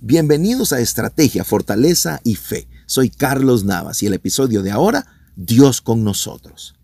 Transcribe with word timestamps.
Bienvenidos 0.00 0.72
a 0.72 0.78
Estrategia, 0.78 1.42
Fortaleza 1.42 2.20
y 2.22 2.36
Fe. 2.36 2.68
Soy 2.86 3.10
Carlos 3.10 3.64
Navas 3.64 4.00
y 4.04 4.06
el 4.06 4.14
episodio 4.14 4.62
de 4.62 4.70
ahora, 4.70 5.06
Dios 5.34 5.80
con 5.80 6.04
nosotros. 6.04 6.76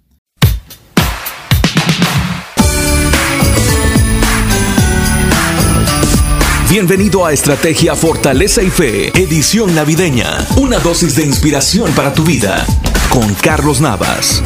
Bienvenido 6.69 7.24
a 7.24 7.32
Estrategia, 7.32 7.95
Fortaleza 7.95 8.64
y 8.64 8.71
Fe, 8.71 9.17
edición 9.17 9.77
navideña. 9.77 10.37
Una 10.57 10.81
dosis 10.81 11.15
de 11.15 11.25
inspiración 11.25 11.93
para 11.93 12.12
tu 12.12 12.25
vida 12.25 12.67
con 13.11 13.33
Carlos 13.35 13.81
Navas. 13.81 14.43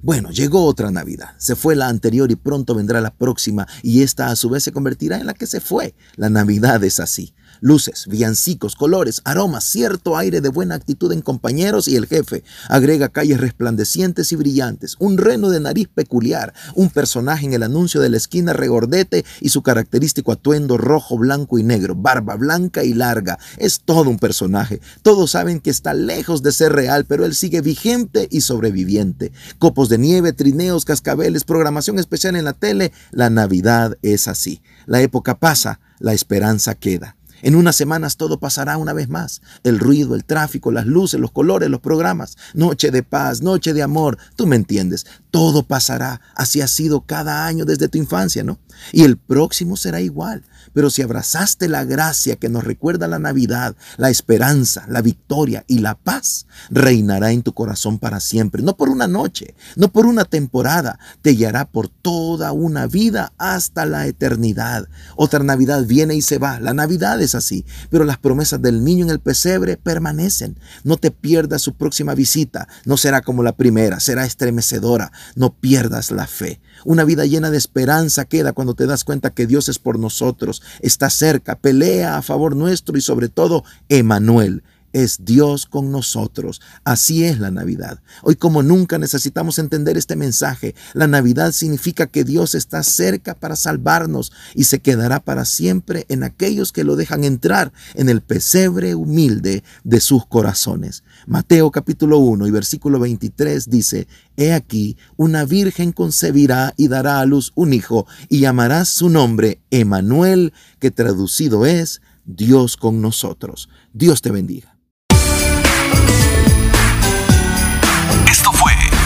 Bueno, 0.00 0.30
llegó 0.30 0.64
otra 0.64 0.90
Navidad. 0.90 1.34
Se 1.38 1.56
fue 1.56 1.74
la 1.74 1.88
anterior 1.88 2.30
y 2.30 2.36
pronto 2.36 2.74
vendrá 2.74 3.00
la 3.00 3.14
próxima 3.14 3.66
y 3.82 4.02
esta 4.02 4.28
a 4.28 4.36
su 4.36 4.48
vez 4.48 4.62
se 4.62 4.72
convertirá 4.72 5.18
en 5.18 5.26
la 5.26 5.34
que 5.34 5.46
se 5.46 5.60
fue. 5.60 5.94
La 6.16 6.30
Navidad 6.30 6.82
es 6.84 7.00
así. 7.00 7.34
Luces, 7.60 8.06
villancicos, 8.08 8.76
colores, 8.76 9.20
aromas, 9.24 9.64
cierto 9.64 10.16
aire 10.16 10.40
de 10.40 10.48
buena 10.48 10.74
actitud 10.74 11.12
en 11.12 11.22
compañeros 11.22 11.88
y 11.88 11.96
el 11.96 12.06
jefe. 12.06 12.44
Agrega 12.68 13.08
calles 13.08 13.40
resplandecientes 13.40 14.32
y 14.32 14.36
brillantes, 14.36 14.96
un 14.98 15.18
reno 15.18 15.50
de 15.50 15.60
nariz 15.60 15.88
peculiar, 15.92 16.54
un 16.74 16.90
personaje 16.90 17.46
en 17.46 17.52
el 17.52 17.62
anuncio 17.62 18.00
de 18.00 18.08
la 18.10 18.16
esquina 18.16 18.52
regordete 18.52 19.24
y 19.40 19.48
su 19.48 19.62
característico 19.62 20.32
atuendo 20.32 20.78
rojo, 20.78 21.18
blanco 21.18 21.58
y 21.58 21.62
negro, 21.62 21.94
barba 21.94 22.36
blanca 22.36 22.84
y 22.84 22.94
larga. 22.94 23.38
Es 23.56 23.80
todo 23.80 24.10
un 24.10 24.18
personaje. 24.18 24.80
Todos 25.02 25.32
saben 25.32 25.60
que 25.60 25.70
está 25.70 25.94
lejos 25.94 26.42
de 26.42 26.52
ser 26.52 26.72
real, 26.72 27.04
pero 27.06 27.24
él 27.24 27.34
sigue 27.34 27.60
vigente 27.60 28.28
y 28.30 28.40
sobreviviente. 28.42 29.32
Copos 29.58 29.88
de 29.88 29.98
nieve, 29.98 30.32
trineos, 30.32 30.84
cascabeles, 30.84 31.44
programación 31.44 31.98
especial 31.98 32.36
en 32.36 32.44
la 32.44 32.52
tele. 32.52 32.92
La 33.10 33.30
Navidad 33.30 33.96
es 34.02 34.28
así. 34.28 34.62
La 34.86 35.00
época 35.00 35.38
pasa, 35.38 35.80
la 35.98 36.12
esperanza 36.12 36.74
queda. 36.74 37.17
En 37.42 37.54
unas 37.54 37.76
semanas 37.76 38.16
todo 38.16 38.40
pasará 38.40 38.76
una 38.76 38.92
vez 38.92 39.08
más. 39.08 39.42
El 39.62 39.78
ruido, 39.78 40.14
el 40.14 40.24
tráfico, 40.24 40.72
las 40.72 40.86
luces, 40.86 41.20
los 41.20 41.30
colores, 41.30 41.70
los 41.70 41.80
programas. 41.80 42.36
Noche 42.54 42.90
de 42.90 43.02
paz, 43.02 43.42
noche 43.42 43.74
de 43.74 43.82
amor. 43.82 44.18
Tú 44.36 44.46
me 44.46 44.56
entiendes. 44.56 45.06
Todo 45.30 45.62
pasará. 45.62 46.20
Así 46.34 46.60
ha 46.60 46.68
sido 46.68 47.02
cada 47.02 47.46
año 47.46 47.64
desde 47.64 47.88
tu 47.88 47.98
infancia, 47.98 48.42
¿no? 48.42 48.58
Y 48.92 49.04
el 49.04 49.16
próximo 49.16 49.76
será 49.76 50.00
igual. 50.00 50.44
Pero 50.72 50.90
si 50.90 51.02
abrazaste 51.02 51.68
la 51.68 51.84
gracia 51.84 52.36
que 52.36 52.48
nos 52.48 52.64
recuerda 52.64 53.08
la 53.08 53.18
Navidad, 53.18 53.74
la 53.96 54.10
esperanza, 54.10 54.84
la 54.88 55.02
victoria 55.02 55.64
y 55.66 55.78
la 55.78 55.94
paz, 55.94 56.46
reinará 56.70 57.32
en 57.32 57.42
tu 57.42 57.52
corazón 57.52 57.98
para 57.98 58.20
siempre. 58.20 58.62
No 58.62 58.76
por 58.76 58.88
una 58.88 59.08
noche, 59.08 59.54
no 59.76 59.90
por 59.90 60.06
una 60.06 60.24
temporada. 60.24 60.98
Te 61.22 61.30
guiará 61.30 61.68
por 61.68 61.88
toda 61.88 62.52
una 62.52 62.86
vida 62.86 63.32
hasta 63.38 63.86
la 63.86 64.06
eternidad. 64.06 64.88
Otra 65.16 65.42
Navidad 65.42 65.84
viene 65.84 66.14
y 66.14 66.22
se 66.22 66.38
va. 66.38 66.60
La 66.60 66.74
Navidad 66.74 67.20
es 67.20 67.27
así, 67.34 67.64
pero 67.90 68.04
las 68.04 68.18
promesas 68.18 68.60
del 68.62 68.84
niño 68.84 69.04
en 69.04 69.10
el 69.10 69.20
pesebre 69.20 69.76
permanecen. 69.76 70.58
No 70.84 70.96
te 70.96 71.10
pierdas 71.10 71.62
su 71.62 71.74
próxima 71.74 72.14
visita, 72.14 72.68
no 72.84 72.96
será 72.96 73.22
como 73.22 73.42
la 73.42 73.56
primera, 73.56 74.00
será 74.00 74.24
estremecedora. 74.24 75.12
No 75.34 75.54
pierdas 75.54 76.10
la 76.10 76.26
fe. 76.26 76.60
Una 76.84 77.04
vida 77.04 77.26
llena 77.26 77.50
de 77.50 77.58
esperanza 77.58 78.24
queda 78.24 78.52
cuando 78.52 78.74
te 78.74 78.86
das 78.86 79.04
cuenta 79.04 79.30
que 79.30 79.46
Dios 79.46 79.68
es 79.68 79.78
por 79.78 79.98
nosotros, 79.98 80.62
está 80.80 81.10
cerca, 81.10 81.56
pelea 81.56 82.16
a 82.16 82.22
favor 82.22 82.56
nuestro 82.56 82.96
y 82.96 83.00
sobre 83.00 83.28
todo, 83.28 83.64
Emanuel 83.88 84.62
es 84.92 85.24
Dios 85.24 85.66
con 85.66 85.90
nosotros. 85.90 86.60
Así 86.84 87.24
es 87.24 87.38
la 87.38 87.50
Navidad. 87.50 88.00
Hoy 88.22 88.36
como 88.36 88.62
nunca 88.62 88.98
necesitamos 88.98 89.58
entender 89.58 89.96
este 89.96 90.16
mensaje. 90.16 90.74
La 90.94 91.06
Navidad 91.06 91.52
significa 91.52 92.06
que 92.06 92.24
Dios 92.24 92.54
está 92.54 92.82
cerca 92.82 93.34
para 93.34 93.56
salvarnos 93.56 94.32
y 94.54 94.64
se 94.64 94.80
quedará 94.80 95.20
para 95.20 95.44
siempre 95.44 96.06
en 96.08 96.22
aquellos 96.22 96.72
que 96.72 96.84
lo 96.84 96.96
dejan 96.96 97.24
entrar 97.24 97.72
en 97.94 98.08
el 98.08 98.20
pesebre 98.20 98.94
humilde 98.94 99.62
de 99.84 100.00
sus 100.00 100.26
corazones. 100.26 101.04
Mateo 101.26 101.70
capítulo 101.70 102.18
1 102.18 102.46
y 102.46 102.50
versículo 102.50 102.98
23 102.98 103.68
dice, 103.68 104.08
He 104.36 104.52
aquí, 104.52 104.96
una 105.16 105.44
virgen 105.44 105.92
concebirá 105.92 106.74
y 106.76 106.88
dará 106.88 107.20
a 107.20 107.26
luz 107.26 107.52
un 107.54 107.72
hijo 107.72 108.06
y 108.28 108.40
llamará 108.40 108.84
su 108.84 109.08
nombre 109.08 109.60
Emanuel, 109.70 110.52
que 110.78 110.90
traducido 110.90 111.66
es 111.66 112.00
Dios 112.24 112.76
con 112.76 113.00
nosotros. 113.00 113.68
Dios 113.92 114.22
te 114.22 114.30
bendiga. 114.30 114.77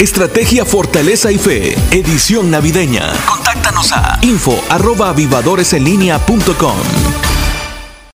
Estrategia 0.03 0.65
Fortaleza 0.65 1.31
y 1.31 1.39
Fe, 1.39 1.77
edición 1.93 2.51
navideña. 2.51 3.13
Contáctanos 3.25 3.93
a 3.93 4.19
info. 4.23 4.61